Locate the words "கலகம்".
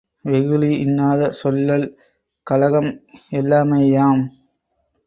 2.47-2.91